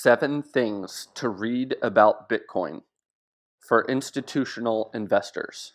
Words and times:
Seven 0.00 0.44
Things 0.44 1.08
to 1.14 1.28
Read 1.28 1.74
About 1.82 2.28
Bitcoin 2.28 2.82
for 3.58 3.84
Institutional 3.88 4.92
Investors 4.94 5.72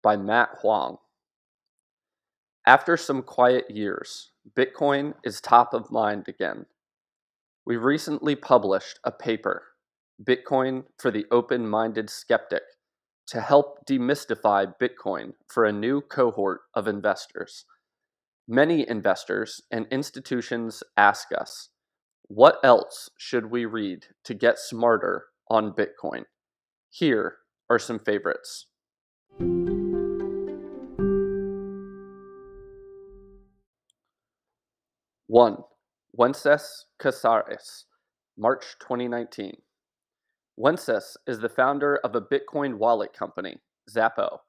by 0.00 0.16
Matt 0.16 0.50
Huang. 0.60 0.98
After 2.64 2.96
some 2.96 3.20
quiet 3.20 3.68
years, 3.68 4.30
Bitcoin 4.56 5.14
is 5.24 5.40
top 5.40 5.74
of 5.74 5.90
mind 5.90 6.28
again. 6.28 6.66
We 7.66 7.76
recently 7.76 8.36
published 8.36 9.00
a 9.02 9.10
paper, 9.10 9.64
Bitcoin 10.22 10.84
for 10.96 11.10
the 11.10 11.26
Open 11.32 11.68
Minded 11.68 12.10
Skeptic, 12.10 12.62
to 13.26 13.40
help 13.40 13.84
demystify 13.86 14.72
Bitcoin 14.80 15.32
for 15.48 15.64
a 15.64 15.72
new 15.72 16.00
cohort 16.00 16.60
of 16.74 16.86
investors. 16.86 17.64
Many 18.46 18.88
investors 18.88 19.62
and 19.68 19.88
institutions 19.90 20.84
ask 20.96 21.32
us, 21.36 21.70
what 22.28 22.58
else 22.62 23.08
should 23.16 23.50
we 23.50 23.64
read 23.64 24.04
to 24.24 24.34
get 24.34 24.58
smarter 24.58 25.24
on 25.48 25.72
Bitcoin? 25.72 26.24
Here 26.90 27.38
are 27.70 27.78
some 27.78 27.98
favorites. 27.98 28.66
1. 35.26 35.56
Wences 36.18 36.84
Casares, 37.00 37.84
March 38.36 38.76
2019. 38.78 39.54
Wences 40.58 41.16
is 41.26 41.38
the 41.38 41.48
founder 41.48 41.96
of 42.04 42.14
a 42.14 42.20
Bitcoin 42.20 42.76
wallet 42.76 43.14
company, 43.14 43.56
Xapo, 43.90 44.40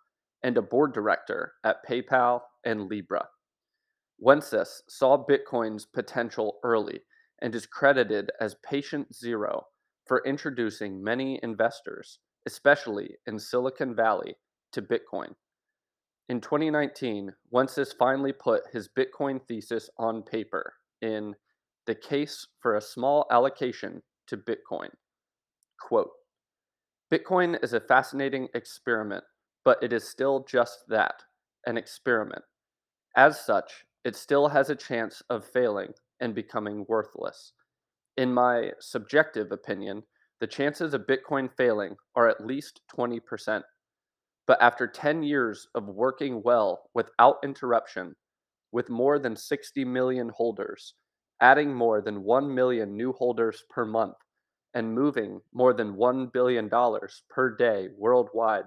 and 0.43 0.57
a 0.57 0.61
board 0.61 0.93
director 0.93 1.53
at 1.63 1.87
PayPal 1.87 2.41
and 2.65 2.89
Libra. 2.89 3.29
Wences 4.21 4.81
saw 4.89 5.23
Bitcoin's 5.25 5.85
potential 5.85 6.59
early 6.63 6.99
and 7.41 7.53
is 7.55 7.65
credited 7.65 8.31
as 8.39 8.55
patient 8.63 9.13
zero 9.13 9.67
for 10.05 10.23
introducing 10.25 11.03
many 11.03 11.39
investors, 11.43 12.19
especially 12.47 13.15
in 13.27 13.39
Silicon 13.39 13.95
Valley, 13.95 14.35
to 14.71 14.81
Bitcoin. 14.81 15.33
In 16.29 16.41
2019, 16.41 17.33
Wences 17.53 17.93
finally 17.97 18.33
put 18.33 18.63
his 18.71 18.89
Bitcoin 18.89 19.41
thesis 19.47 19.89
on 19.97 20.21
paper 20.21 20.73
in 21.01 21.35
The 21.87 21.95
Case 21.95 22.47
for 22.59 22.75
a 22.75 22.81
Small 22.81 23.25
Allocation 23.31 24.03
to 24.27 24.37
Bitcoin. 24.37 24.89
Quote 25.79 26.11
Bitcoin 27.11 27.63
is 27.63 27.73
a 27.73 27.79
fascinating 27.79 28.47
experiment, 28.53 29.23
but 29.65 29.81
it 29.81 29.91
is 29.91 30.07
still 30.07 30.45
just 30.47 30.83
that 30.87 31.23
an 31.65 31.77
experiment. 31.77 32.43
As 33.15 33.43
such, 33.43 33.85
it 34.05 34.15
still 34.15 34.49
has 34.49 34.69
a 34.69 34.75
chance 34.75 35.23
of 35.29 35.45
failing 35.45 35.93
and 36.19 36.35
becoming 36.35 36.85
worthless. 36.87 37.53
In 38.17 38.33
my 38.33 38.71
subjective 38.79 39.51
opinion, 39.51 40.03
the 40.39 40.47
chances 40.47 40.93
of 40.93 41.07
Bitcoin 41.07 41.49
failing 41.57 41.95
are 42.15 42.27
at 42.27 42.45
least 42.45 42.81
20%. 42.95 43.61
But 44.47 44.61
after 44.61 44.87
10 44.87 45.23
years 45.23 45.67
of 45.75 45.87
working 45.87 46.41
well 46.43 46.89
without 46.93 47.37
interruption, 47.43 48.15
with 48.71 48.89
more 48.89 49.19
than 49.19 49.35
60 49.35 49.85
million 49.85 50.29
holders, 50.35 50.93
adding 51.41 51.73
more 51.73 52.01
than 52.01 52.23
1 52.23 52.53
million 52.53 52.95
new 52.95 53.13
holders 53.13 53.63
per 53.69 53.85
month, 53.85 54.15
and 54.73 54.93
moving 54.93 55.39
more 55.53 55.73
than 55.73 55.95
$1 55.95 56.31
billion 56.31 56.69
per 57.29 57.55
day 57.55 57.87
worldwide, 57.97 58.65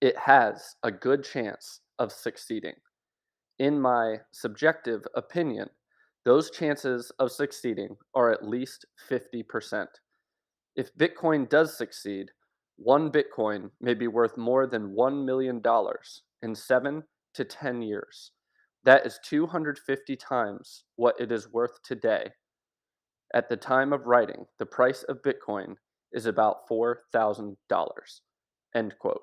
it 0.00 0.16
has 0.16 0.76
a 0.82 0.90
good 0.90 1.24
chance 1.24 1.80
of 1.98 2.12
succeeding. 2.12 2.74
In 3.58 3.80
my 3.80 4.16
subjective 4.32 5.02
opinion, 5.14 5.68
those 6.24 6.50
chances 6.50 7.12
of 7.18 7.30
succeeding 7.30 7.96
are 8.14 8.30
at 8.30 8.48
least 8.48 8.86
50%. 9.10 9.86
If 10.74 10.94
Bitcoin 10.96 11.48
does 11.48 11.76
succeed, 11.76 12.30
one 12.76 13.12
Bitcoin 13.12 13.70
may 13.80 13.94
be 13.94 14.08
worth 14.08 14.36
more 14.36 14.66
than 14.66 14.94
$1 14.94 15.24
million 15.24 15.62
in 16.42 16.54
7 16.54 17.02
to 17.34 17.44
10 17.44 17.82
years. 17.82 18.32
That 18.84 19.06
is 19.06 19.20
250 19.24 20.16
times 20.16 20.84
what 20.96 21.14
it 21.20 21.30
is 21.30 21.52
worth 21.52 21.82
today. 21.82 22.30
At 23.34 23.48
the 23.48 23.56
time 23.56 23.92
of 23.92 24.06
writing, 24.06 24.46
the 24.58 24.66
price 24.66 25.04
of 25.08 25.22
Bitcoin 25.22 25.74
is 26.12 26.26
about 26.26 26.68
$4,000. 26.70 27.56
End 28.74 28.94
quote. 28.98 29.20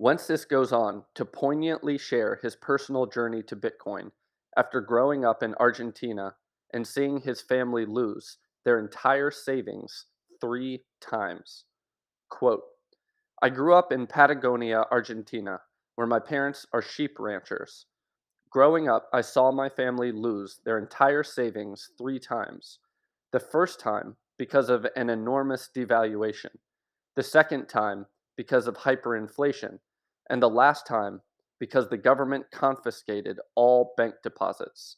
Wences 0.00 0.48
goes 0.48 0.72
on 0.72 1.04
to 1.14 1.24
poignantly 1.24 1.98
share 1.98 2.38
his 2.42 2.56
personal 2.56 3.06
journey 3.06 3.42
to 3.44 3.56
Bitcoin 3.56 4.10
after 4.56 4.80
growing 4.80 5.24
up 5.24 5.42
in 5.42 5.54
Argentina 5.60 6.34
and 6.72 6.86
seeing 6.86 7.20
his 7.20 7.40
family 7.40 7.86
lose 7.86 8.38
their 8.64 8.78
entire 8.78 9.30
savings 9.30 10.06
three 10.40 10.84
times. 11.00 11.64
Quote 12.28 12.62
I 13.42 13.50
grew 13.50 13.74
up 13.74 13.92
in 13.92 14.06
Patagonia, 14.06 14.84
Argentina, 14.90 15.60
where 15.96 16.06
my 16.06 16.18
parents 16.18 16.66
are 16.72 16.80
sheep 16.80 17.18
ranchers. 17.18 17.86
Growing 18.50 18.88
up, 18.88 19.08
I 19.12 19.20
saw 19.20 19.50
my 19.50 19.68
family 19.68 20.12
lose 20.12 20.60
their 20.64 20.78
entire 20.78 21.22
savings 21.22 21.90
three 21.98 22.18
times. 22.18 22.78
The 23.32 23.40
first 23.40 23.80
time 23.80 24.16
because 24.38 24.70
of 24.70 24.86
an 24.96 25.10
enormous 25.10 25.68
devaluation, 25.74 26.50
the 27.16 27.22
second 27.22 27.66
time 27.66 28.06
because 28.36 28.66
of 28.66 28.76
hyperinflation, 28.76 29.78
and 30.30 30.42
the 30.42 30.48
last 30.48 30.86
time 30.86 31.20
because 31.60 31.88
the 31.88 31.96
government 31.96 32.44
confiscated 32.52 33.38
all 33.54 33.94
bank 33.96 34.14
deposits. 34.22 34.96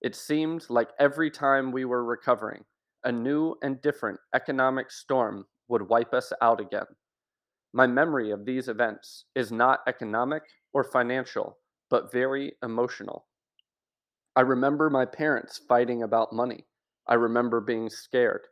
It 0.00 0.16
seemed 0.16 0.66
like 0.68 0.90
every 0.98 1.30
time 1.30 1.70
we 1.70 1.84
were 1.84 2.04
recovering, 2.04 2.64
a 3.04 3.12
new 3.12 3.54
and 3.62 3.80
different 3.82 4.18
economic 4.34 4.90
storm 4.90 5.46
would 5.68 5.88
wipe 5.88 6.12
us 6.12 6.32
out 6.42 6.60
again. 6.60 6.86
My 7.72 7.86
memory 7.86 8.30
of 8.30 8.44
these 8.44 8.68
events 8.68 9.24
is 9.34 9.50
not 9.50 9.80
economic 9.86 10.42
or 10.72 10.84
financial, 10.84 11.56
but 11.88 12.12
very 12.12 12.52
emotional. 12.62 13.26
I 14.36 14.42
remember 14.42 14.90
my 14.90 15.04
parents 15.04 15.60
fighting 15.68 16.02
about 16.02 16.32
money. 16.32 16.66
I 17.06 17.14
remember 17.14 17.60
being 17.60 17.90
scared. 17.90 18.42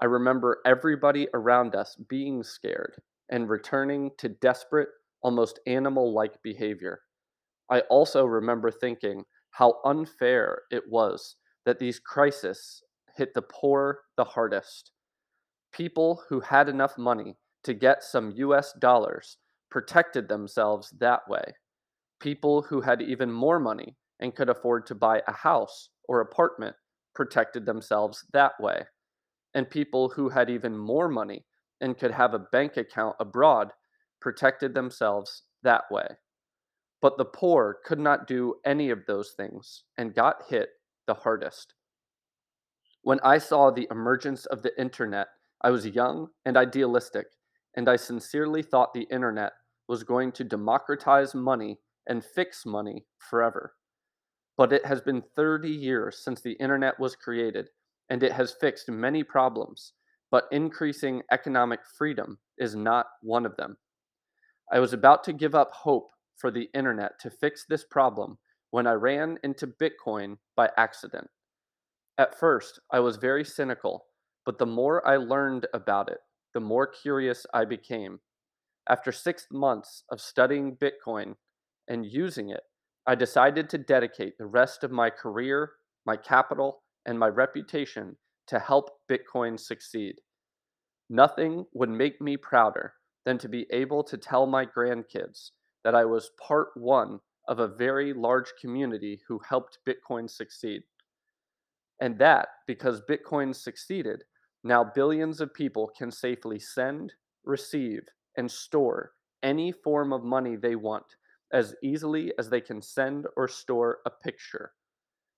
I 0.00 0.06
remember 0.06 0.60
everybody 0.66 1.28
around 1.34 1.74
us 1.74 1.96
being 2.08 2.42
scared 2.42 3.00
and 3.30 3.48
returning 3.48 4.10
to 4.18 4.28
desperate 4.28 4.88
almost 5.24 5.58
animal 5.66 6.12
like 6.12 6.40
behavior. 6.42 7.00
I 7.70 7.80
also 7.90 8.24
remember 8.26 8.70
thinking 8.70 9.24
how 9.50 9.80
unfair 9.84 10.62
it 10.70 10.84
was 10.88 11.36
that 11.64 11.78
these 11.78 11.98
crises 11.98 12.82
hit 13.16 13.32
the 13.34 13.42
poor 13.42 14.00
the 14.16 14.24
hardest. 14.24 14.92
People 15.72 16.22
who 16.28 16.40
had 16.40 16.68
enough 16.68 16.96
money 16.98 17.36
to 17.64 17.74
get 17.74 18.04
some 18.04 18.32
US 18.36 18.72
dollars 18.74 19.38
protected 19.70 20.28
themselves 20.28 20.90
that 21.00 21.20
way. 21.28 21.54
People 22.20 22.62
who 22.62 22.80
had 22.80 23.00
even 23.02 23.32
more 23.32 23.58
money 23.58 23.96
and 24.20 24.34
could 24.34 24.48
afford 24.48 24.86
to 24.86 24.94
buy 24.94 25.22
a 25.26 25.32
house 25.32 25.88
or 26.06 26.20
apartment 26.20 26.76
protected 27.14 27.64
themselves 27.64 28.24
that 28.32 28.52
way. 28.60 28.84
And 29.54 29.68
people 29.70 30.10
who 30.10 30.28
had 30.28 30.50
even 30.50 30.76
more 30.76 31.08
money 31.08 31.44
and 31.80 31.98
could 31.98 32.10
have 32.10 32.34
a 32.34 32.38
bank 32.38 32.76
account 32.76 33.16
abroad 33.20 33.72
protected 34.24 34.72
themselves 34.72 35.42
that 35.64 35.82
way. 35.90 36.06
But 37.02 37.18
the 37.18 37.26
poor 37.26 37.76
could 37.84 37.98
not 37.98 38.26
do 38.26 38.54
any 38.64 38.88
of 38.88 39.04
those 39.06 39.34
things 39.36 39.84
and 39.98 40.14
got 40.14 40.46
hit 40.48 40.70
the 41.06 41.12
hardest. 41.12 41.74
When 43.02 43.20
I 43.22 43.36
saw 43.36 43.70
the 43.70 43.86
emergence 43.90 44.46
of 44.46 44.62
the 44.62 44.72
internet, 44.80 45.26
I 45.60 45.70
was 45.70 45.86
young 45.86 46.28
and 46.46 46.56
idealistic, 46.56 47.26
and 47.76 47.86
I 47.86 47.96
sincerely 47.96 48.62
thought 48.62 48.94
the 48.94 49.06
internet 49.10 49.52
was 49.88 50.02
going 50.02 50.32
to 50.32 50.44
democratize 50.44 51.34
money 51.34 51.78
and 52.06 52.24
fix 52.24 52.64
money 52.64 53.04
forever. 53.18 53.74
But 54.56 54.72
it 54.72 54.86
has 54.86 55.02
been 55.02 55.22
30 55.36 55.68
years 55.68 56.24
since 56.24 56.40
the 56.40 56.52
internet 56.52 56.98
was 56.98 57.14
created, 57.14 57.68
and 58.08 58.22
it 58.22 58.32
has 58.32 58.56
fixed 58.58 58.88
many 58.88 59.22
problems, 59.22 59.92
but 60.30 60.48
increasing 60.50 61.20
economic 61.30 61.80
freedom 61.98 62.38
is 62.56 62.74
not 62.74 63.06
one 63.20 63.44
of 63.44 63.54
them. 63.56 63.76
I 64.72 64.80
was 64.80 64.92
about 64.92 65.24
to 65.24 65.32
give 65.32 65.54
up 65.54 65.72
hope 65.72 66.10
for 66.36 66.50
the 66.50 66.68
internet 66.74 67.18
to 67.20 67.30
fix 67.30 67.64
this 67.68 67.84
problem 67.84 68.38
when 68.70 68.86
I 68.86 68.92
ran 68.92 69.38
into 69.44 69.66
Bitcoin 69.66 70.36
by 70.56 70.70
accident. 70.76 71.28
At 72.18 72.38
first, 72.38 72.80
I 72.92 73.00
was 73.00 73.16
very 73.16 73.44
cynical, 73.44 74.06
but 74.44 74.58
the 74.58 74.66
more 74.66 75.06
I 75.06 75.16
learned 75.16 75.66
about 75.74 76.10
it, 76.10 76.18
the 76.54 76.60
more 76.60 76.86
curious 76.86 77.46
I 77.52 77.64
became. 77.64 78.20
After 78.88 79.12
six 79.12 79.46
months 79.50 80.04
of 80.10 80.20
studying 80.20 80.76
Bitcoin 80.76 81.34
and 81.88 82.06
using 82.06 82.50
it, 82.50 82.62
I 83.06 83.14
decided 83.14 83.68
to 83.70 83.78
dedicate 83.78 84.38
the 84.38 84.46
rest 84.46 84.82
of 84.84 84.90
my 84.90 85.10
career, 85.10 85.72
my 86.06 86.16
capital, 86.16 86.82
and 87.06 87.18
my 87.18 87.28
reputation 87.28 88.16
to 88.46 88.58
help 88.58 88.90
Bitcoin 89.10 89.58
succeed. 89.58 90.16
Nothing 91.10 91.66
would 91.74 91.90
make 91.90 92.20
me 92.20 92.36
prouder 92.36 92.94
than 93.24 93.38
to 93.38 93.48
be 93.48 93.66
able 93.70 94.02
to 94.04 94.16
tell 94.16 94.46
my 94.46 94.66
grandkids 94.66 95.50
that 95.84 95.94
I 95.94 96.04
was 96.04 96.30
part 96.40 96.68
one 96.74 97.20
of 97.48 97.58
a 97.58 97.68
very 97.68 98.12
large 98.12 98.52
community 98.60 99.20
who 99.28 99.40
helped 99.48 99.78
Bitcoin 99.86 100.28
succeed. 100.28 100.82
And 102.00 102.18
that, 102.18 102.48
because 102.66 103.02
Bitcoin 103.08 103.54
succeeded, 103.54 104.24
now 104.62 104.82
billions 104.82 105.40
of 105.40 105.54
people 105.54 105.90
can 105.96 106.10
safely 106.10 106.58
send, 106.58 107.12
receive, 107.44 108.00
and 108.36 108.50
store 108.50 109.12
any 109.42 109.72
form 109.72 110.12
of 110.12 110.24
money 110.24 110.56
they 110.56 110.74
want 110.74 111.04
as 111.52 111.74
easily 111.82 112.32
as 112.38 112.48
they 112.48 112.60
can 112.60 112.82
send 112.82 113.26
or 113.36 113.46
store 113.46 113.98
a 114.06 114.10
picture. 114.10 114.72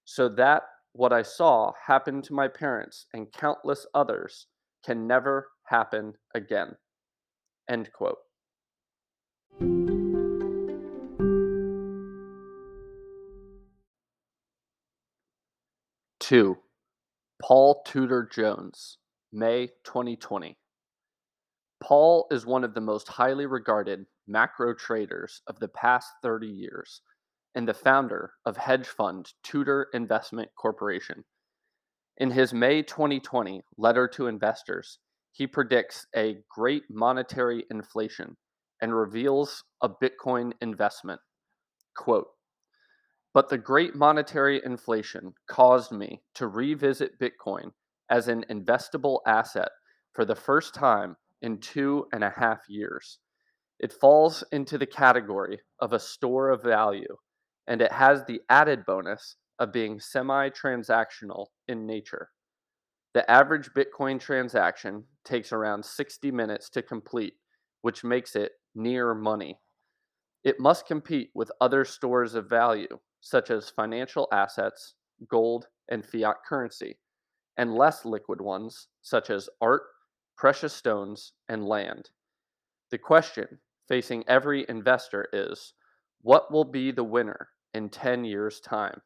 So 0.05 0.29
that 0.31 0.63
what 0.93 1.13
I 1.13 1.23
saw 1.23 1.73
happen 1.85 2.23
to 2.23 2.33
my 2.33 2.49
parents 2.49 3.07
and 3.13 3.31
countless 3.33 3.85
others 3.95 4.47
can 4.85 5.07
never 5.07 5.49
happen 5.65 6.15
again. 6.35 6.75
End 7.69 7.91
quote. 7.93 8.19
2. 16.27 16.57
Paul 17.41 17.83
Tudor 17.87 18.29
Jones, 18.33 18.99
May 19.33 19.69
2020. 19.85 20.59
Paul 21.81 22.27
is 22.33 22.45
one 22.45 22.65
of 22.65 22.75
the 22.75 22.81
most 22.81 23.07
highly 23.07 23.47
regarded 23.47 24.07
macro 24.27 24.75
traders 24.75 25.43
of 25.47 25.61
the 25.61 25.69
past 25.69 26.09
30 26.25 26.49
years 26.49 27.01
and 27.55 27.69
the 27.69 27.75
founder 27.75 28.33
of 28.45 28.57
hedge 28.57 28.89
fund 28.89 29.33
Tudor 29.45 29.87
Investment 29.95 30.51
Corporation. 30.57 31.25
In 32.17 32.33
his 32.33 32.53
May 32.53 32.83
2020 32.83 33.63
letter 33.79 34.09
to 34.09 34.27
investors, 34.27 34.99
he 35.37 35.47
predicts 35.47 36.07
a 36.17 36.39
great 36.49 36.85
monetary 36.89 37.65
inflation 37.71 38.35
and 38.81 38.97
reveals 38.97 39.65
a 39.83 39.89
Bitcoin 39.89 40.53
investment. 40.63 41.21
Quote, 41.95 42.29
but 43.35 43.51
the 43.51 43.59
great 43.59 43.95
monetary 43.95 44.63
inflation 44.65 45.35
caused 45.47 45.93
me 45.93 46.23
to 46.35 46.47
revisit 46.47 47.21
Bitcoin 47.21 47.73
as 48.09 48.29
an 48.29 48.47
investable 48.51 49.19
asset 49.27 49.69
for 50.15 50.25
the 50.25 50.35
first 50.35 50.75
time 50.75 51.17
in 51.43 51.59
two 51.59 52.07
and 52.15 52.25
a 52.25 52.33
half 52.35 52.61
years. 52.67 53.19
It 53.79 53.93
falls 53.93 54.43
into 54.53 54.79
the 54.79 54.87
category 54.87 55.61
of 55.81 55.93
a 55.93 56.01
store 56.01 56.49
of 56.49 56.63
value, 56.63 57.15
and 57.67 57.83
it 57.83 57.93
has 57.93 58.25
the 58.25 58.41
added 58.49 58.87
bonus 58.87 59.37
of 59.59 59.71
being 59.71 60.01
semi 60.01 60.49
transactional 60.49 61.49
in 61.69 61.87
nature. 61.87 62.31
The 63.17 63.31
average 63.31 63.71
Bitcoin 63.73 64.21
transaction 64.21 65.05
takes 65.25 65.51
around 65.51 65.83
60 65.83 66.31
minutes 66.31 66.69
to 66.69 66.83
complete, 66.83 67.33
which 67.81 68.05
makes 68.05 68.37
it 68.37 68.53
near 68.75 69.15
money. 69.15 69.59
It 70.45 70.61
must 70.61 70.87
compete 70.87 71.31
with 71.35 71.51
other 71.63 71.87
stores 71.87 72.35
of 72.35 72.51
value, 72.51 72.99
such 73.23 73.51
as 73.51 73.71
financial 73.71 74.29
assets, 74.33 74.97
gold, 75.31 75.67
and 75.89 76.05
fiat 76.05 76.37
currency, 76.47 76.99
and 77.57 77.75
less 77.75 78.05
liquid 78.05 78.43
ones, 78.43 78.89
such 79.01 79.31
as 79.31 79.49
art, 79.63 79.85
precious 80.37 80.75
stones, 80.75 81.33
and 81.49 81.65
land. 81.65 82.11
The 82.91 82.99
question 82.99 83.61
facing 83.89 84.25
every 84.29 84.67
investor 84.69 85.27
is 85.33 85.73
what 86.21 86.53
will 86.53 86.65
be 86.65 86.91
the 86.91 87.03
winner 87.03 87.49
in 87.73 87.89
10 87.89 88.27
years' 88.27 88.61
time? 88.61 89.01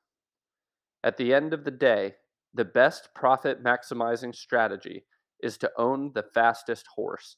At 1.05 1.17
the 1.17 1.33
end 1.33 1.55
of 1.55 1.63
the 1.63 1.71
day, 1.71 2.17
the 2.55 2.65
best 2.65 3.09
profit 3.15 3.63
maximizing 3.63 4.35
strategy 4.35 5.05
is 5.43 5.57
to 5.59 5.71
own 5.77 6.13
the 6.15 6.25
fastest 6.35 6.87
horse. 6.95 7.37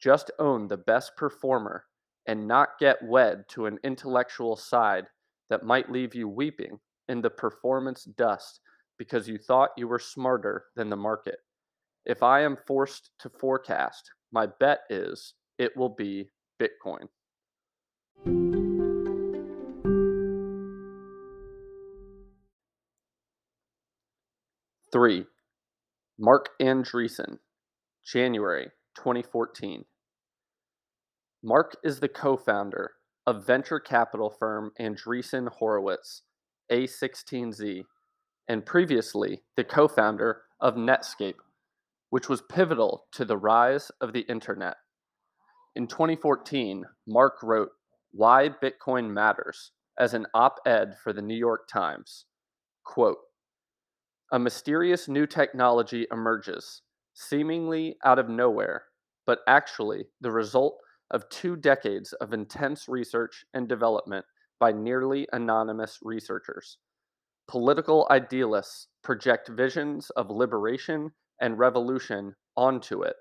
Just 0.00 0.30
own 0.38 0.66
the 0.66 0.78
best 0.78 1.16
performer 1.16 1.84
and 2.26 2.48
not 2.48 2.78
get 2.78 3.02
wed 3.02 3.44
to 3.48 3.66
an 3.66 3.78
intellectual 3.84 4.56
side 4.56 5.06
that 5.50 5.64
might 5.64 5.90
leave 5.90 6.14
you 6.14 6.28
weeping 6.28 6.78
in 7.08 7.20
the 7.20 7.30
performance 7.30 8.04
dust 8.04 8.60
because 8.98 9.28
you 9.28 9.38
thought 9.38 9.70
you 9.76 9.88
were 9.88 9.98
smarter 9.98 10.66
than 10.76 10.88
the 10.88 10.96
market. 10.96 11.38
If 12.06 12.22
I 12.22 12.40
am 12.40 12.56
forced 12.66 13.10
to 13.20 13.28
forecast, 13.28 14.10
my 14.32 14.46
bet 14.58 14.80
is 14.88 15.34
it 15.58 15.76
will 15.76 15.88
be 15.88 16.30
Bitcoin. 16.60 17.08
Three, 24.92 25.26
Marc 26.18 26.48
Andreessen, 26.60 27.38
January 28.04 28.70
2014. 28.96 29.84
Marc 31.44 31.76
is 31.84 32.00
the 32.00 32.08
co 32.08 32.36
founder 32.36 32.90
of 33.24 33.46
venture 33.46 33.78
capital 33.78 34.34
firm 34.36 34.72
Andreessen 34.80 35.48
Horowitz, 35.48 36.22
A16Z, 36.72 37.84
and 38.48 38.66
previously 38.66 39.42
the 39.56 39.62
co 39.62 39.86
founder 39.86 40.42
of 40.60 40.74
Netscape, 40.74 41.38
which 42.08 42.28
was 42.28 42.42
pivotal 42.42 43.04
to 43.12 43.24
the 43.24 43.36
rise 43.38 43.92
of 44.00 44.12
the 44.12 44.22
internet. 44.22 44.76
In 45.76 45.86
2014, 45.86 46.84
Marc 47.06 47.44
wrote 47.44 47.70
Why 48.10 48.48
Bitcoin 48.48 49.12
Matters 49.12 49.70
as 49.96 50.14
an 50.14 50.26
op 50.34 50.58
ed 50.66 50.96
for 51.00 51.12
the 51.12 51.22
New 51.22 51.36
York 51.36 51.68
Times. 51.68 52.24
Quote 52.84 53.18
A 54.32 54.38
mysterious 54.38 55.08
new 55.08 55.26
technology 55.26 56.06
emerges, 56.12 56.82
seemingly 57.14 57.96
out 58.04 58.20
of 58.20 58.28
nowhere, 58.28 58.84
but 59.26 59.40
actually 59.48 60.04
the 60.20 60.30
result 60.30 60.78
of 61.10 61.28
two 61.30 61.56
decades 61.56 62.12
of 62.12 62.32
intense 62.32 62.88
research 62.88 63.44
and 63.54 63.68
development 63.68 64.24
by 64.60 64.70
nearly 64.70 65.26
anonymous 65.32 65.98
researchers. 66.02 66.78
Political 67.48 68.06
idealists 68.08 68.86
project 69.02 69.48
visions 69.48 70.10
of 70.10 70.30
liberation 70.30 71.10
and 71.40 71.58
revolution 71.58 72.36
onto 72.56 73.02
it. 73.02 73.16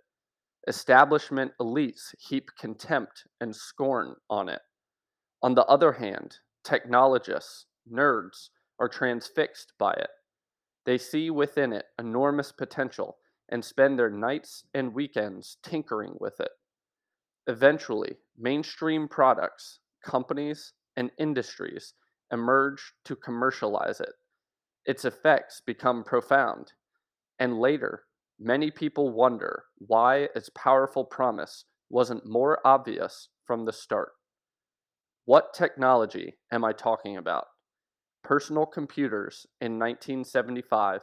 Establishment 0.67 1.51
elites 1.59 2.13
heap 2.19 2.51
contempt 2.59 3.23
and 3.41 3.55
scorn 3.55 4.13
on 4.29 4.47
it. 4.47 4.61
On 5.41 5.55
the 5.55 5.65
other 5.65 5.93
hand, 5.93 6.37
technologists, 6.63 7.65
nerds, 7.91 8.49
are 8.79 8.89
transfixed 8.89 9.73
by 9.79 9.93
it. 9.93 10.09
They 10.85 10.97
see 10.97 11.29
within 11.29 11.73
it 11.73 11.85
enormous 11.97 12.51
potential 12.51 13.17
and 13.49 13.63
spend 13.63 13.97
their 13.97 14.09
nights 14.09 14.65
and 14.73 14.93
weekends 14.93 15.57
tinkering 15.63 16.17
with 16.19 16.39
it. 16.39 16.51
Eventually, 17.47 18.17
mainstream 18.37 19.07
products, 19.07 19.79
companies, 20.03 20.73
and 20.95 21.11
industries 21.17 21.93
emerge 22.31 22.93
to 23.05 23.15
commercialize 23.15 23.99
it. 23.99 24.13
Its 24.85 25.05
effects 25.05 25.61
become 25.61 26.03
profound, 26.03 26.73
and 27.39 27.59
later, 27.59 28.05
many 28.39 28.71
people 28.71 29.11
wonder 29.11 29.65
why 29.77 30.29
its 30.35 30.49
powerful 30.49 31.05
promise 31.05 31.65
wasn't 31.89 32.25
more 32.25 32.59
obvious 32.65 33.29
from 33.45 33.65
the 33.65 33.73
start. 33.73 34.13
What 35.25 35.53
technology 35.53 36.39
am 36.51 36.63
I 36.63 36.73
talking 36.73 37.17
about? 37.17 37.47
Personal 38.23 38.65
computers 38.65 39.47
in 39.61 39.79
1975, 39.79 41.01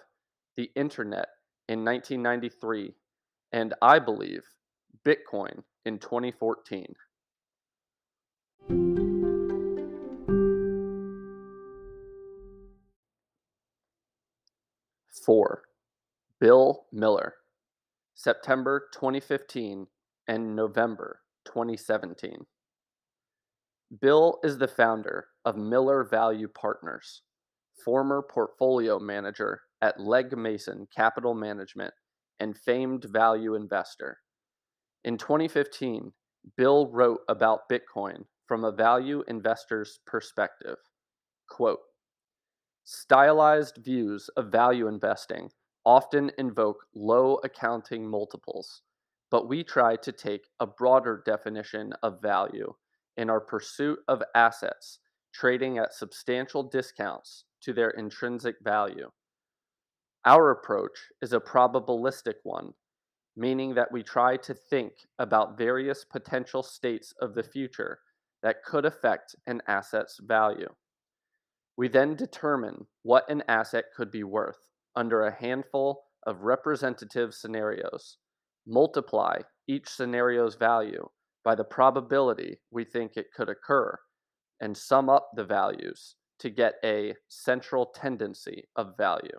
the 0.57 0.71
internet 0.77 1.29
in 1.69 1.85
1993, 1.85 2.95
and 3.53 3.75
I 3.83 3.99
believe 3.99 4.43
Bitcoin 5.05 5.63
in 5.85 5.99
2014. 5.99 6.95
Four, 15.25 15.63
Bill 16.39 16.87
Miller, 16.93 17.35
September 18.15 18.89
2015 18.93 19.87
and 20.29 20.55
November 20.55 21.21
2017. 21.47 22.47
Bill 24.01 24.41
is 24.43 24.59
the 24.59 24.67
founder 24.67 25.29
of 25.45 25.57
Miller 25.57 26.03
Value 26.03 26.49
Partners, 26.49 27.23
former 27.85 28.21
portfolio 28.21 28.99
manager 28.99 29.63
at 29.81 30.01
Legg 30.01 30.37
Mason 30.37 30.89
Capital 30.95 31.35
Management, 31.35 31.95
and 32.41 32.59
famed 32.59 33.05
value 33.05 33.55
investor. 33.55 34.19
In 35.05 35.17
2015, 35.17 36.13
Bill 36.57 36.91
wrote 36.91 37.21
about 37.29 37.69
Bitcoin 37.71 38.25
from 38.49 38.65
a 38.65 38.73
value 38.73 39.23
investor's 39.29 40.01
perspective. 40.05 40.79
Quote, 41.49 41.81
Stylized 42.83 43.77
views 43.85 44.29
of 44.37 44.51
value 44.51 44.89
investing 44.89 45.49
often 45.85 46.33
invoke 46.39 46.87
low 46.93 47.37
accounting 47.45 48.05
multiples, 48.05 48.83
but 49.31 49.49
we 49.49 49.63
try 49.63 49.95
to 49.95 50.11
take 50.11 50.49
a 50.59 50.67
broader 50.67 51.23
definition 51.25 51.93
of 52.03 52.21
value 52.21 52.75
in 53.17 53.31
our 53.31 53.41
pursuit 53.41 53.99
of 54.09 54.23
assets 54.35 54.99
trading 55.35 55.79
at 55.79 55.95
substantial 55.95 56.63
discounts 56.63 57.45
to 57.63 57.73
their 57.73 57.91
intrinsic 57.91 58.57
value. 58.63 59.11
Our 60.25 60.51
approach 60.51 60.99
is 61.21 61.33
a 61.33 61.41
probabilistic 61.41 62.37
one 62.43 62.73
meaning 63.37 63.75
that 63.75 63.93
we 63.93 64.03
try 64.03 64.37
to 64.39 64.55
think 64.55 64.93
about 65.19 65.59
various 65.59 66.05
potential 66.05 66.63
states 66.63 67.13
of 67.21 67.35
the 67.35 67.43
future 67.43 67.99
that 68.43 68.65
could 68.65 68.87
affect 68.87 69.37
an 69.47 69.61
asset's 69.69 70.19
value. 70.25 70.69
We 71.77 71.89
then 71.89 72.17
determine 72.17 72.87
what 73.03 73.29
an 73.31 73.43
asset 73.49 73.85
could 73.95 74.11
be 74.11 74.25
worth 74.25 74.71
under 74.95 75.25
a 75.25 75.35
handful 75.35 76.05
of 76.27 76.43
representative 76.43 77.35
scenarios, 77.35 78.17
multiply 78.67 79.41
each 79.69 79.89
scenario's 79.89 80.55
value 80.55 81.07
by 81.47 81.55
the 81.55 81.63
probability 81.63 82.59
we 82.73 82.83
think 82.83 83.13
it 83.17 83.33
could 83.33 83.49
occur, 83.49 83.97
and 84.61 84.77
sum 84.77 85.09
up 85.09 85.31
the 85.37 85.45
values 85.45 86.17
to 86.41 86.51
get 86.51 86.75
a 86.85 87.15
central 87.29 87.87
tendency 87.87 88.65
of 88.75 88.97
value. 88.99 89.39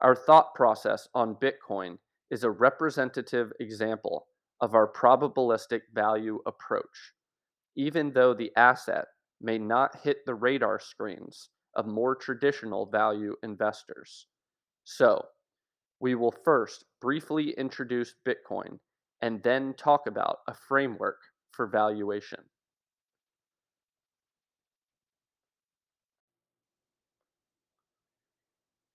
Our 0.00 0.14
thought 0.16 0.54
process 0.54 1.06
on 1.14 1.34
Bitcoin 1.34 1.98
is 2.30 2.44
a 2.44 2.50
representative 2.50 3.52
example 3.60 4.28
of 4.62 4.74
our 4.74 4.90
probabilistic 4.90 5.82
value 5.92 6.40
approach, 6.46 7.12
even 7.76 8.10
though 8.14 8.32
the 8.32 8.50
asset 8.56 9.04
may 9.38 9.58
not 9.58 10.00
hit 10.02 10.24
the 10.24 10.34
radar 10.34 10.80
screens 10.80 11.50
of 11.74 11.86
more 11.86 12.16
traditional 12.16 12.86
value 12.86 13.36
investors. 13.42 14.28
So, 14.84 15.26
we 16.00 16.14
will 16.14 16.34
first 16.42 16.86
briefly 17.02 17.50
introduce 17.58 18.14
Bitcoin 18.26 18.78
and 19.22 19.42
then 19.42 19.74
talk 19.74 20.06
about 20.06 20.38
a 20.46 20.54
framework 20.54 21.18
for 21.52 21.66
valuation. 21.66 22.40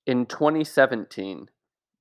In 0.08 0.26
2017, 0.26 1.48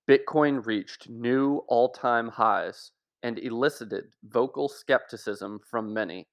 Bitcoin 0.08 0.66
reached 0.66 1.08
new 1.08 1.62
all 1.68 1.90
time 1.90 2.28
highs 2.28 2.92
and 3.22 3.38
elicited 3.38 4.06
vocal 4.24 4.68
skepticism 4.68 5.60
from 5.70 5.92
many. 5.92 6.26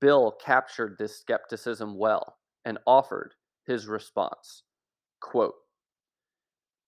Bill 0.00 0.32
captured 0.32 0.96
this 0.98 1.18
skepticism 1.18 1.96
well 1.98 2.36
and 2.64 2.78
offered 2.86 3.34
his 3.66 3.86
response. 3.86 4.62
Quote, 5.20 5.54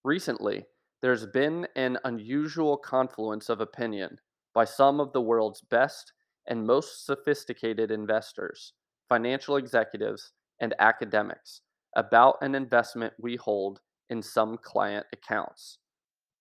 Recently, 0.05 0.67
there's 1.03 1.27
been 1.27 1.67
an 1.77 1.99
unusual 2.05 2.77
confluence 2.77 3.49
of 3.49 3.61
opinion 3.61 4.19
by 4.55 4.65
some 4.65 5.01
of 5.01 5.13
the 5.13 5.21
world's 5.21 5.61
best 5.61 6.13
and 6.49 6.67
most 6.67 7.05
sophisticated 7.05 7.91
investors, 7.91 8.73
financial 9.09 9.57
executives, 9.57 10.33
and 10.61 10.75
academics 10.79 11.61
about 11.97 12.37
an 12.41 12.55
investment 12.55 13.13
we 13.21 13.37
hold 13.37 13.81
in 14.11 14.23
some 14.23 14.59
client 14.59 15.07
accounts 15.13 15.79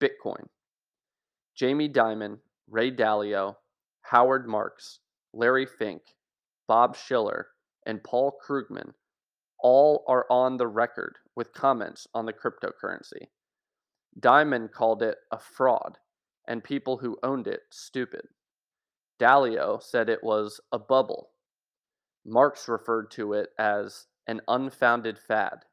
Bitcoin. 0.02 0.46
Jamie 1.56 1.90
Dimon, 1.90 2.38
Ray 2.70 2.92
Dalio, 2.92 3.56
Howard 4.02 4.48
Marks, 4.48 5.00
Larry 5.34 5.66
Fink, 5.66 6.02
Bob 6.68 6.96
Shiller, 6.96 7.48
and 7.86 8.04
Paul 8.04 8.38
Krugman 8.46 8.92
all 9.60 10.04
are 10.08 10.26
on 10.30 10.58
the 10.58 10.68
record 10.68 11.18
with 11.36 11.54
comments 11.54 12.08
on 12.14 12.26
the 12.26 12.34
cryptocurrency. 12.34 13.28
Dimon 14.20 14.72
called 14.72 15.04
it 15.04 15.18
a 15.32 15.40
fraud, 15.40 15.98
and 16.48 16.64
people 16.64 16.98
who 16.98 17.18
owned 17.24 17.48
it 17.48 17.62
stupid. 17.70 18.28
Dalio 19.20 19.82
said 19.82 20.10
it 20.10 20.24
was 20.24 20.60
a 20.72 20.80
bubble. 20.80 21.32
Marks 22.26 22.68
referred 22.68 23.12
to 23.12 23.34
it 23.34 23.50
as 23.58 24.08
an 24.28 24.42
unfounded 24.48 25.20
fad. 25.20 25.66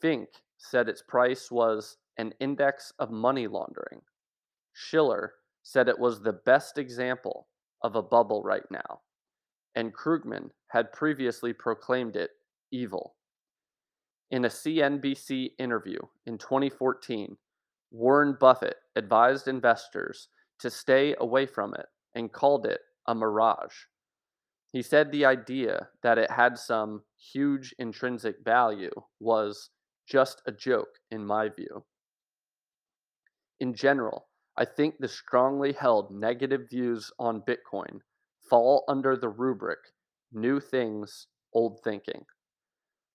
Fink 0.00 0.28
said 0.56 0.88
its 0.88 1.02
price 1.02 1.50
was 1.50 1.98
an 2.16 2.32
index 2.40 2.92
of 2.98 3.10
money 3.10 3.46
laundering. 3.46 4.02
Shiller 4.72 5.34
said 5.62 5.88
it 5.88 5.98
was 5.98 6.20
the 6.20 6.32
best 6.32 6.78
example 6.78 7.48
of 7.82 7.96
a 7.96 8.02
bubble 8.02 8.42
right 8.42 8.68
now, 8.70 9.00
and 9.74 9.94
Krugman 9.94 10.50
had 10.68 10.92
previously 10.92 11.52
proclaimed 11.52 12.16
it 12.16 12.30
evil. 12.70 13.14
In 14.32 14.46
a 14.46 14.48
CNBC 14.48 15.50
interview 15.58 15.98
in 16.24 16.38
2014, 16.38 17.36
Warren 17.90 18.34
Buffett 18.40 18.76
advised 18.96 19.46
investors 19.46 20.28
to 20.58 20.70
stay 20.70 21.14
away 21.20 21.44
from 21.44 21.74
it 21.74 21.84
and 22.14 22.32
called 22.32 22.64
it 22.64 22.80
a 23.06 23.14
mirage. 23.14 23.74
He 24.70 24.80
said 24.80 25.12
the 25.12 25.26
idea 25.26 25.88
that 26.02 26.16
it 26.16 26.30
had 26.30 26.58
some 26.58 27.02
huge 27.18 27.74
intrinsic 27.78 28.36
value 28.42 28.90
was 29.20 29.68
just 30.08 30.40
a 30.46 30.52
joke, 30.52 30.98
in 31.10 31.26
my 31.26 31.50
view. 31.50 31.84
In 33.60 33.74
general, 33.74 34.28
I 34.56 34.64
think 34.64 34.94
the 34.98 35.08
strongly 35.08 35.74
held 35.74 36.10
negative 36.10 36.70
views 36.70 37.12
on 37.18 37.42
Bitcoin 37.42 38.00
fall 38.48 38.84
under 38.88 39.14
the 39.14 39.28
rubric 39.28 39.80
new 40.32 40.58
things, 40.58 41.26
old 41.52 41.80
thinking. 41.84 42.24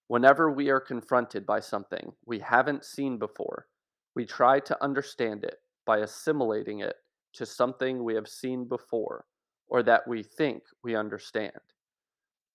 Whenever 0.08 0.52
we 0.52 0.70
are 0.70 0.80
confronted 0.80 1.46
by 1.46 1.60
something 1.60 2.14
we 2.26 2.40
haven't 2.40 2.86
seen 2.86 3.18
before, 3.18 3.68
we 4.16 4.26
try 4.26 4.60
to 4.60 4.84
understand 4.84 5.44
it 5.44 5.58
by 5.86 6.00
assimilating 6.00 6.80
it 6.80 6.96
to 7.34 7.46
something 7.46 8.04
we 8.04 8.16
have 8.16 8.28
seen 8.28 8.66
before 8.66 9.26
or 9.68 9.84
that 9.84 10.08
we 10.08 10.24
think 10.24 10.64
we 10.84 10.96
understand. 10.96 11.52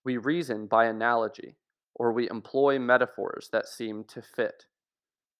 We 0.03 0.17
reason 0.17 0.67
by 0.67 0.85
analogy, 0.85 1.55
or 1.95 2.11
we 2.11 2.29
employ 2.29 2.79
metaphors 2.79 3.49
that 3.51 3.67
seem 3.67 4.03
to 4.05 4.21
fit. 4.21 4.65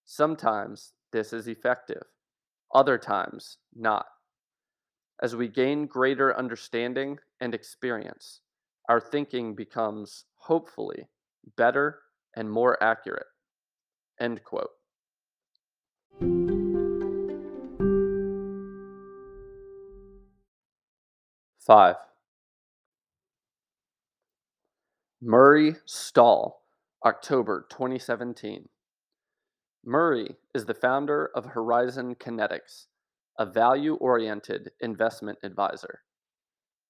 Sometimes 0.06 0.94
this 1.12 1.34
is 1.34 1.48
effective, 1.48 2.04
other 2.74 2.98
times 2.98 3.58
not. 3.76 4.06
As 5.22 5.36
we 5.36 5.48
gain 5.48 5.88
greater 5.88 6.38
understanding 6.38 7.18
and 7.40 7.54
experience, 7.54 8.42
our 8.88 9.00
thinking 9.00 9.56
becomes, 9.56 10.26
hopefully, 10.36 11.08
better 11.58 12.00
and 12.36 12.52
more 12.52 12.82
accurate. 12.84 13.28
End 14.20 14.44
quote. 14.44 14.70
Five. 21.66 21.96
Murray 25.22 25.78
Stahl, 25.86 26.64
October 27.06 27.66
2017. 27.70 28.68
Murray 29.86 30.36
is 30.54 30.66
the 30.66 30.74
founder 30.74 31.30
of 31.34 31.46
Horizon 31.46 32.16
Kinetics, 32.16 32.88
a 33.40 33.46
value 33.46 33.96
oriented 33.96 34.72
investment 34.82 35.40
advisor. 35.44 36.02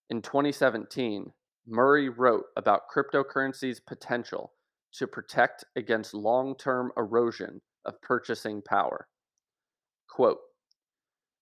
In 0.10 0.24
2017, 0.24 1.34
Murray 1.66 2.10
wrote 2.10 2.46
about 2.58 2.90
cryptocurrency's 2.94 3.80
potential 3.80 4.54
to 4.94 5.08
protect 5.08 5.64
against 5.76 6.14
long 6.14 6.56
term 6.56 6.92
erosion 6.98 7.62
of 7.86 8.02
purchasing 8.02 8.62
power. 8.62 9.08
Quote 10.10 10.40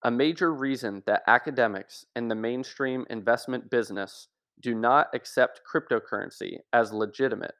A 0.03 0.11
major 0.11 0.53
reason 0.53 1.01
that 1.07 1.23
academics 1.27 2.05
and 2.15 2.29
the 2.29 2.35
mainstream 2.35 3.05
investment 3.09 3.69
business 3.69 4.27
do 4.61 4.75
not 4.75 5.07
accept 5.13 5.61
cryptocurrency 5.71 6.57
as 6.71 6.93
legitimate 6.93 7.55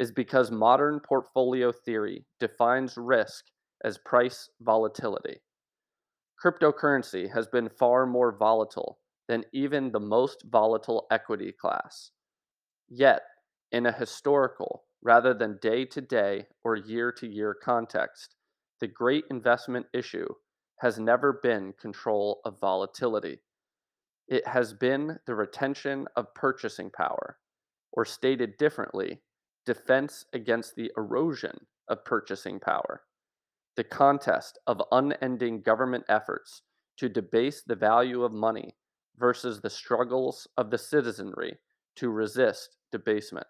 is 0.00 0.10
because 0.10 0.50
modern 0.50 0.98
portfolio 0.98 1.70
theory 1.70 2.24
defines 2.40 2.96
risk 2.96 3.44
as 3.84 3.98
price 3.98 4.48
volatility. 4.62 5.42
Cryptocurrency 6.42 7.32
has 7.32 7.46
been 7.46 7.68
far 7.68 8.06
more 8.06 8.36
volatile 8.36 8.98
than 9.32 9.46
even 9.54 9.90
the 9.90 9.98
most 9.98 10.42
volatile 10.50 11.06
equity 11.10 11.52
class. 11.52 12.10
Yet, 12.90 13.22
in 13.70 13.86
a 13.86 13.92
historical 13.92 14.84
rather 15.00 15.32
than 15.32 15.58
day 15.62 15.86
to 15.86 16.02
day 16.02 16.44
or 16.64 16.76
year 16.76 17.10
to 17.12 17.26
year 17.26 17.54
context, 17.54 18.34
the 18.78 18.86
great 18.86 19.24
investment 19.30 19.86
issue 19.94 20.26
has 20.80 20.98
never 20.98 21.40
been 21.42 21.72
control 21.80 22.42
of 22.44 22.60
volatility. 22.60 23.40
It 24.28 24.46
has 24.46 24.74
been 24.74 25.18
the 25.24 25.34
retention 25.34 26.08
of 26.14 26.34
purchasing 26.34 26.90
power, 26.90 27.38
or 27.90 28.04
stated 28.04 28.58
differently, 28.58 29.22
defense 29.64 30.26
against 30.34 30.76
the 30.76 30.92
erosion 30.98 31.58
of 31.88 32.04
purchasing 32.04 32.60
power. 32.60 33.04
The 33.76 33.84
contest 33.84 34.58
of 34.66 34.82
unending 34.92 35.62
government 35.62 36.04
efforts 36.10 36.60
to 36.98 37.08
debase 37.08 37.62
the 37.62 37.76
value 37.76 38.24
of 38.24 38.34
money 38.34 38.74
versus 39.18 39.60
the 39.60 39.70
struggles 39.70 40.46
of 40.56 40.70
the 40.70 40.78
citizenry 40.78 41.58
to 41.96 42.10
resist 42.10 42.76
debasement. 42.90 43.46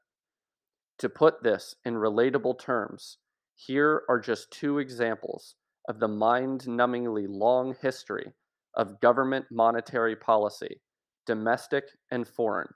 To 0.99 1.09
put 1.09 1.43
this 1.43 1.75
in 1.85 1.95
relatable 1.95 2.59
terms, 2.59 3.19
here 3.55 4.03
are 4.09 4.21
just 4.21 4.51
two 4.51 4.79
examples 4.79 5.57
of 5.89 5.99
the 5.99 6.09
mind 6.09 6.63
numbingly 6.63 7.27
long 7.29 7.75
history 7.81 8.33
of 8.75 9.01
government 9.01 9.47
monetary 9.51 10.17
policy, 10.17 10.81
domestic 11.27 11.85
and 12.11 12.27
foreign, 12.27 12.69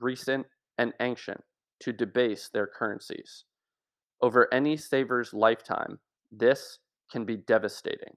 recent 0.00 0.46
and 0.78 0.92
ancient, 1.00 1.42
to 1.80 1.92
debase 1.92 2.48
their 2.52 2.66
currencies. 2.66 3.44
Over 4.20 4.52
any 4.52 4.76
saver's 4.76 5.34
lifetime, 5.34 5.98
this 6.30 6.78
can 7.10 7.24
be 7.24 7.36
devastating. 7.36 8.16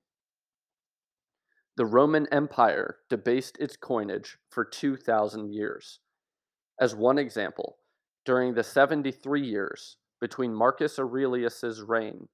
The 1.77 1.86
Roman 1.86 2.25
Empire 2.31 2.98
debased 3.07 3.55
its 3.60 3.77
coinage 3.77 4.39
for 4.50 4.65
2,000 4.65 5.53
years. 5.53 6.00
As 6.81 6.96
one 6.96 7.19
example, 7.19 7.77
during 8.25 8.55
the 8.55 8.63
73 8.63 9.46
years 9.46 9.98
between 10.19 10.55
Marcus 10.55 10.98
Aurelius's 10.98 11.84
reign 11.84 12.29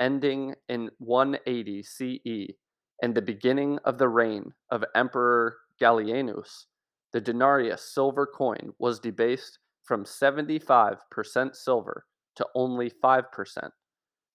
ending 0.00 0.54
in 0.70 0.88
180 1.00 1.82
CE 1.82 2.54
and 3.02 3.14
the 3.14 3.20
beginning 3.20 3.78
of 3.84 3.98
the 3.98 4.08
reign 4.08 4.54
of 4.70 4.82
Emperor 4.94 5.58
Gallienus, 5.78 6.64
the 7.12 7.20
denarius 7.20 7.92
silver 7.92 8.26
coin 8.26 8.72
was 8.78 9.00
debased 9.00 9.58
from 9.84 10.04
75% 10.04 11.54
silver 11.54 12.06
to 12.36 12.46
only 12.54 12.90
5%, 12.90 13.24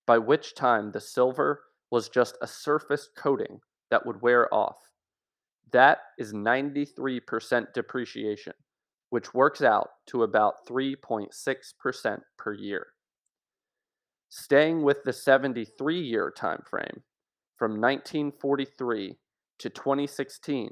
by 0.05 0.19
which 0.19 0.53
time 0.53 0.91
the 0.91 1.01
silver 1.01 1.63
was 1.89 2.07
just 2.07 2.37
a 2.39 2.45
surface 2.45 3.09
coating 3.17 3.59
that 3.93 4.07
would 4.07 4.23
wear 4.23 4.51
off. 4.51 4.77
That 5.71 5.99
is 6.17 6.33
93% 6.33 7.73
depreciation, 7.75 8.53
which 9.11 9.35
works 9.35 9.61
out 9.61 9.89
to 10.07 10.23
about 10.23 10.65
3.6% 10.67 12.17
per 12.39 12.53
year. 12.55 12.87
Staying 14.29 14.81
with 14.81 15.03
the 15.03 15.13
73 15.13 16.01
year 16.01 16.33
time 16.35 16.63
frame, 16.67 17.03
from 17.55 17.79
1943 17.79 19.15
to 19.59 19.69
2016, 19.69 20.69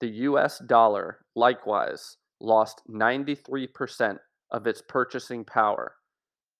the 0.00 0.08
US 0.08 0.58
dollar 0.58 1.20
likewise 1.36 2.16
lost 2.40 2.82
93% 2.90 4.18
of 4.50 4.66
its 4.66 4.82
purchasing 4.88 5.44
power, 5.44 5.94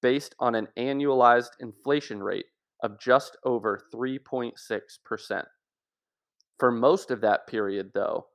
based 0.01 0.37
on 0.39 0.55
an 0.55 0.69
annualized 0.79 1.57
inflation 1.59 2.23
rate 2.23 2.47
of 2.85 3.01
just 3.01 3.37
over 3.45 3.81
3.6%. 3.93 5.43
For 6.59 6.71
most 6.71 7.11
of 7.11 7.21
that 7.21 7.47
period, 7.47 7.93
though, 7.95 8.29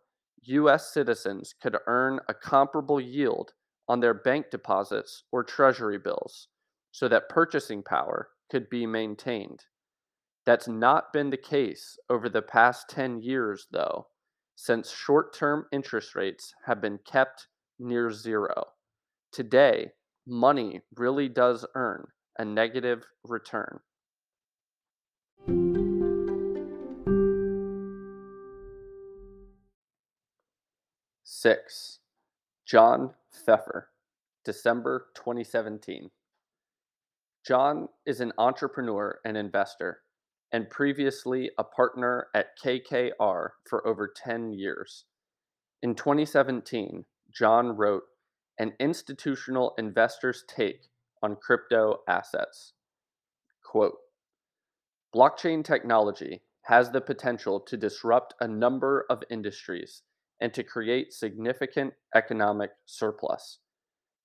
US 0.43 0.93
citizens 0.93 1.53
could 1.61 1.77
earn 1.87 2.19
a 2.27 2.33
comparable 2.33 2.99
yield 2.99 3.53
on 3.87 3.99
their 3.99 4.13
bank 4.13 4.49
deposits 4.49 5.23
or 5.31 5.43
treasury 5.43 5.97
bills 5.97 6.47
so 6.91 7.07
that 7.07 7.29
purchasing 7.29 7.83
power 7.83 8.29
could 8.49 8.69
be 8.69 8.85
maintained. 8.85 9.65
That's 10.45 10.67
not 10.67 11.13
been 11.13 11.29
the 11.29 11.37
case 11.37 11.97
over 12.09 12.29
the 12.29 12.41
past 12.41 12.89
10 12.89 13.21
years, 13.21 13.67
though, 13.71 14.07
since 14.55 14.91
short 14.91 15.33
term 15.33 15.65
interest 15.71 16.15
rates 16.15 16.53
have 16.65 16.81
been 16.81 16.99
kept 16.99 17.47
near 17.79 18.11
zero. 18.11 18.65
Today, 19.31 19.91
money 20.27 20.81
really 20.95 21.29
does 21.29 21.65
earn 21.75 22.07
a 22.37 22.45
negative 22.45 23.05
return. 23.23 23.79
Six, 31.43 31.99
John 32.65 33.15
Pfeffer, 33.29 33.89
December 34.45 35.07
2017. 35.13 36.09
John 37.45 37.89
is 38.05 38.21
an 38.21 38.31
entrepreneur 38.37 39.19
and 39.25 39.35
investor, 39.35 40.03
and 40.53 40.69
previously 40.69 41.51
a 41.57 41.65
partner 41.65 42.27
at 42.33 42.57
KKR 42.63 43.49
for 43.67 43.85
over 43.85 44.13
10 44.15 44.53
years. 44.53 45.03
In 45.81 45.95
2017, 45.95 47.03
John 47.33 47.75
wrote 47.75 48.03
An 48.57 48.71
Institutional 48.79 49.73
Investor's 49.77 50.45
Take 50.47 50.87
on 51.21 51.35
Crypto 51.35 52.03
Assets. 52.07 52.71
Quote 53.61 53.97
Blockchain 55.13 55.61
technology 55.61 56.43
has 56.61 56.89
the 56.89 57.01
potential 57.01 57.59
to 57.59 57.75
disrupt 57.75 58.33
a 58.39 58.47
number 58.47 59.05
of 59.09 59.23
industries 59.29 60.03
and 60.43 60.53
to 60.53 60.61
create 60.61 61.13
significant 61.13 61.93
economic 62.13 62.71
surplus. 62.85 63.59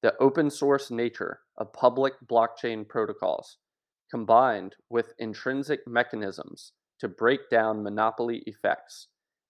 The 0.03 0.15
open 0.19 0.51
source 0.51 0.91
nature 0.91 1.39
of 1.57 1.73
public 1.73 2.15
blockchain 2.29 2.89
protocols, 2.89 3.59
combined 4.11 4.75
with 4.91 5.15
intrinsic 5.19 5.87
mechanisms 5.87 6.73
to 6.99 7.07
break 7.07 7.49
down 7.49 7.85
monopoly 7.85 8.43
effects, 8.47 9.07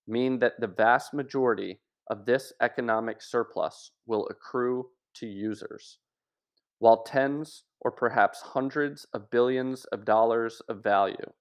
mean 0.06 0.40
that 0.40 0.60
the 0.60 0.66
vast 0.66 1.14
majority 1.14 1.80
of 2.10 2.26
this 2.26 2.52
economic 2.60 3.22
surplus 3.22 3.92
will 4.06 4.28
accrue 4.28 4.90
to 5.14 5.26
users, 5.26 5.98
while 6.80 7.02
tens 7.02 7.64
or 7.80 7.90
perhaps 7.90 8.42
hundreds 8.42 9.06
of 9.14 9.30
billions 9.30 9.86
of 9.86 10.04
dollars 10.04 10.60
of 10.68 10.82
value 10.82 11.32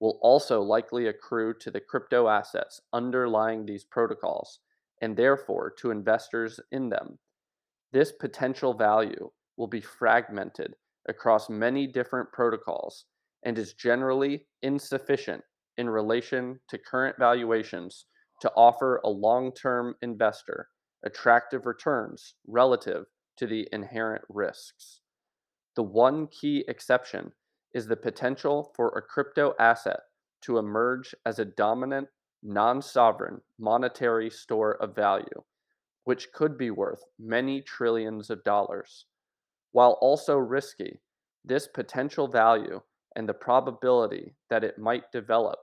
will 0.00 0.18
also 0.22 0.62
likely 0.62 1.06
accrue 1.06 1.52
to 1.60 1.70
the 1.70 1.80
crypto 1.80 2.28
assets 2.28 2.80
underlying 2.94 3.66
these 3.66 3.84
protocols 3.84 4.60
and 5.00 5.16
therefore 5.16 5.72
to 5.78 5.90
investors 5.90 6.60
in 6.72 6.88
them 6.88 7.18
this 7.92 8.12
potential 8.12 8.74
value 8.74 9.30
will 9.56 9.66
be 9.66 9.80
fragmented 9.80 10.74
across 11.08 11.50
many 11.50 11.86
different 11.86 12.30
protocols 12.32 13.06
and 13.44 13.58
is 13.58 13.74
generally 13.74 14.46
insufficient 14.62 15.42
in 15.76 15.88
relation 15.88 16.60
to 16.68 16.78
current 16.78 17.16
valuations 17.18 18.06
to 18.40 18.50
offer 18.56 19.00
a 19.04 19.08
long 19.08 19.52
term 19.52 19.94
investor 20.02 20.68
attractive 21.04 21.66
returns 21.66 22.34
relative 22.46 23.06
to 23.36 23.46
the 23.46 23.66
inherent 23.72 24.22
risks. 24.28 25.00
The 25.76 25.82
one 25.82 26.26
key 26.26 26.64
exception 26.68 27.32
is 27.74 27.86
the 27.86 27.96
potential 27.96 28.72
for 28.76 28.88
a 28.90 29.02
crypto 29.02 29.54
asset 29.58 30.00
to 30.42 30.58
emerge 30.58 31.14
as 31.24 31.38
a 31.38 31.44
dominant, 31.44 32.08
non 32.42 32.80
sovereign 32.82 33.40
monetary 33.58 34.30
store 34.30 34.74
of 34.82 34.94
value 34.94 35.42
which 36.04 36.32
could 36.32 36.56
be 36.56 36.70
worth 36.70 37.04
many 37.18 37.60
trillions 37.62 38.30
of 38.30 38.42
dollars. 38.42 39.06
While 39.72 39.98
also 40.00 40.36
risky, 40.36 40.98
this 41.44 41.68
potential 41.68 42.26
value 42.26 42.80
and 43.16 43.28
the 43.28 43.34
probability 43.34 44.34
that 44.48 44.64
it 44.64 44.78
might 44.78 45.12
develop 45.12 45.58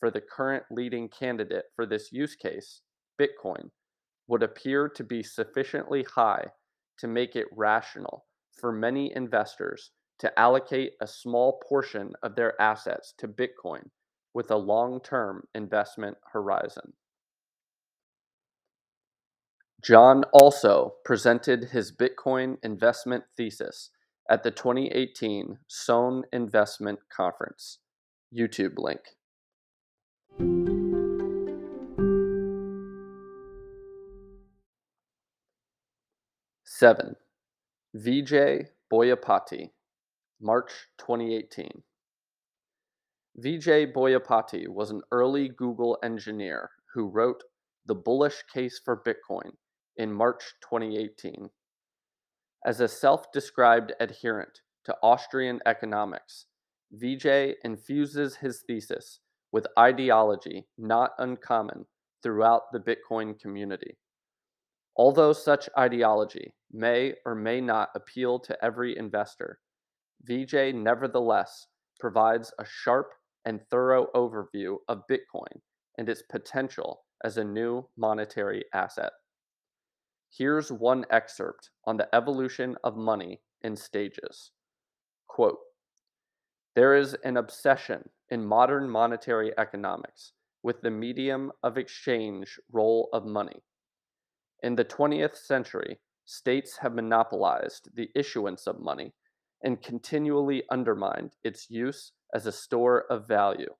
for 0.00 0.10
the 0.10 0.20
current 0.20 0.64
leading 0.70 1.08
candidate 1.08 1.66
for 1.76 1.86
this 1.86 2.10
use 2.10 2.34
case, 2.34 2.80
Bitcoin, 3.20 3.70
would 4.26 4.42
appear 4.42 4.88
to 4.88 5.04
be 5.04 5.22
sufficiently 5.22 6.02
high 6.02 6.46
to 6.98 7.06
make 7.06 7.36
it 7.36 7.46
rational 7.52 8.26
for 8.58 8.72
many 8.72 9.14
investors 9.14 9.92
to 10.18 10.38
allocate 10.38 10.94
a 11.00 11.06
small 11.06 11.60
portion 11.68 12.12
of 12.22 12.34
their 12.34 12.60
assets 12.60 13.14
to 13.18 13.28
Bitcoin 13.28 13.82
with 14.34 14.50
a 14.50 14.56
long 14.56 15.00
term 15.00 15.44
investment 15.54 16.16
horizon. 16.32 16.94
John 19.82 20.22
also 20.32 20.94
presented 21.04 21.70
his 21.72 21.90
Bitcoin 21.90 22.56
investment 22.62 23.24
thesis 23.36 23.90
at 24.30 24.44
the 24.44 24.50
2018 24.52 25.58
Sohn 25.66 26.22
Investment 26.32 27.00
Conference. 27.14 27.78
YouTube 28.32 28.78
link. 28.78 29.00
Seven. 36.64 37.16
Vijay 37.96 38.66
Boyapati, 38.90 39.70
March 40.40 40.70
2018. 40.98 41.82
Vijay 43.40 43.90
Boyapati 43.90 44.68
was 44.68 44.90
an 44.90 45.00
early 45.10 45.48
Google 45.48 45.96
engineer 46.04 46.70
who 46.92 47.08
wrote 47.08 47.42
The 47.86 47.94
Bullish 47.94 48.42
Case 48.52 48.78
for 48.84 49.02
Bitcoin 49.02 49.52
in 49.96 50.12
March 50.12 50.42
2018. 50.60 51.48
As 52.66 52.80
a 52.80 52.88
self 52.88 53.32
described 53.32 53.94
adherent 54.00 54.60
to 54.84 54.94
Austrian 55.02 55.60
economics, 55.64 56.44
Vijay 56.94 57.54
infuses 57.64 58.36
his 58.36 58.64
thesis 58.66 59.20
with 59.50 59.66
ideology 59.78 60.66
not 60.76 61.12
uncommon 61.18 61.86
throughout 62.22 62.64
the 62.70 62.80
Bitcoin 62.80 63.40
community. 63.40 63.96
Although 64.94 65.32
such 65.32 65.70
ideology 65.78 66.52
may 66.70 67.14
or 67.24 67.34
may 67.34 67.62
not 67.62 67.88
appeal 67.94 68.38
to 68.40 68.62
every 68.62 68.94
investor, 68.98 69.58
Vijay 70.28 70.74
nevertheless 70.74 71.66
provides 71.98 72.52
a 72.58 72.66
sharp 72.66 73.14
and 73.44 73.60
thorough 73.70 74.06
overview 74.14 74.76
of 74.88 75.06
Bitcoin 75.10 75.60
and 75.98 76.08
its 76.08 76.22
potential 76.22 77.04
as 77.24 77.36
a 77.36 77.44
new 77.44 77.86
monetary 77.96 78.64
asset. 78.74 79.12
Here's 80.30 80.72
one 80.72 81.04
excerpt 81.10 81.70
on 81.84 81.96
the 81.96 82.12
evolution 82.14 82.76
of 82.84 82.96
money 82.96 83.40
in 83.62 83.76
stages. 83.76 84.52
Quote 85.28 85.58
There 86.74 86.94
is 86.94 87.14
an 87.24 87.36
obsession 87.36 88.08
in 88.30 88.44
modern 88.44 88.88
monetary 88.88 89.52
economics 89.58 90.32
with 90.62 90.80
the 90.80 90.90
medium 90.90 91.52
of 91.62 91.76
exchange 91.76 92.58
role 92.70 93.08
of 93.12 93.26
money. 93.26 93.62
In 94.62 94.74
the 94.76 94.84
20th 94.84 95.36
century, 95.36 95.98
states 96.24 96.76
have 96.78 96.94
monopolized 96.94 97.90
the 97.94 98.08
issuance 98.14 98.66
of 98.66 98.80
money 98.80 99.12
and 99.64 99.82
continually 99.82 100.62
undermined 100.70 101.32
its 101.44 101.68
use 101.68 102.12
as 102.34 102.46
a 102.46 102.52
store 102.52 103.04
of 103.10 103.28
value, 103.28 103.74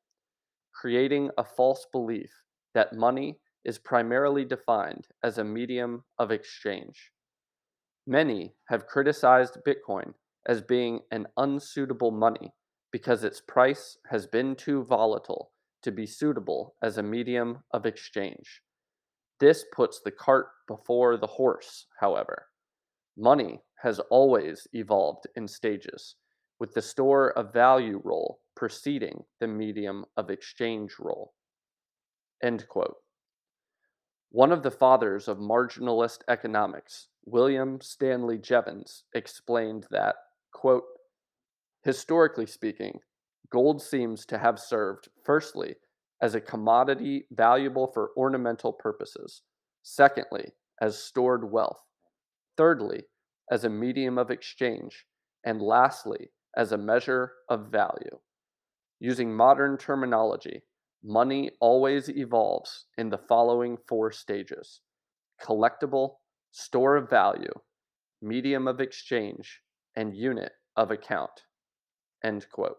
creating 0.72 1.30
a 1.38 1.44
false 1.44 1.86
belief 1.92 2.30
that 2.74 2.94
money 2.94 3.38
is 3.64 3.78
primarily 3.78 4.44
defined 4.44 5.06
as 5.22 5.38
a 5.38 5.44
medium 5.44 6.04
of 6.18 6.30
exchange. 6.30 7.12
Many 8.06 8.54
have 8.68 8.86
criticized 8.86 9.58
Bitcoin 9.66 10.14
as 10.46 10.60
being 10.60 11.00
an 11.10 11.28
unsuitable 11.36 12.10
money 12.10 12.52
because 12.90 13.22
its 13.22 13.40
price 13.40 13.96
has 14.10 14.26
been 14.26 14.56
too 14.56 14.82
volatile 14.84 15.52
to 15.82 15.92
be 15.92 16.06
suitable 16.06 16.74
as 16.82 16.98
a 16.98 17.02
medium 17.02 17.58
of 17.72 17.86
exchange. 17.86 18.62
This 19.40 19.64
puts 19.74 20.00
the 20.00 20.10
cart 20.10 20.48
before 20.68 21.16
the 21.16 21.26
horse, 21.26 21.86
however. 22.00 22.46
Money 23.16 23.60
has 23.82 23.98
always 24.10 24.66
evolved 24.72 25.26
in 25.36 25.48
stages, 25.48 26.16
with 26.62 26.74
the 26.74 26.80
store 26.80 27.36
of 27.36 27.52
value 27.52 28.00
role 28.04 28.38
preceding 28.54 29.24
the 29.40 29.46
medium 29.48 30.04
of 30.16 30.30
exchange 30.30 30.92
role. 31.00 31.34
End 32.40 32.68
quote. 32.68 32.98
One 34.30 34.52
of 34.52 34.62
the 34.62 34.70
fathers 34.70 35.26
of 35.26 35.38
marginalist 35.38 36.18
economics, 36.28 37.08
William 37.24 37.80
Stanley 37.80 38.38
Jevons, 38.38 39.02
explained 39.12 39.88
that, 39.90 40.14
quote, 40.52 40.84
historically 41.82 42.46
speaking, 42.46 43.00
gold 43.50 43.82
seems 43.82 44.24
to 44.26 44.38
have 44.38 44.60
served, 44.60 45.08
firstly, 45.24 45.74
as 46.20 46.36
a 46.36 46.40
commodity 46.40 47.24
valuable 47.32 47.88
for 47.88 48.12
ornamental 48.16 48.72
purposes, 48.72 49.42
secondly, 49.82 50.52
as 50.80 50.96
stored 50.96 51.50
wealth, 51.50 51.82
thirdly, 52.56 53.02
as 53.50 53.64
a 53.64 53.68
medium 53.68 54.16
of 54.16 54.30
exchange, 54.30 55.06
and 55.44 55.60
lastly, 55.60 56.30
as 56.56 56.72
a 56.72 56.78
measure 56.78 57.32
of 57.48 57.68
value. 57.68 58.18
Using 59.00 59.34
modern 59.34 59.78
terminology, 59.78 60.62
money 61.02 61.50
always 61.60 62.08
evolves 62.08 62.86
in 62.98 63.10
the 63.10 63.18
following 63.18 63.76
four 63.88 64.12
stages 64.12 64.80
collectible, 65.42 66.14
store 66.52 66.96
of 66.96 67.10
value, 67.10 67.52
medium 68.20 68.68
of 68.68 68.80
exchange, 68.80 69.60
and 69.96 70.16
unit 70.16 70.52
of 70.76 70.90
account. 70.92 71.32
End 72.22 72.46
quote. 72.52 72.76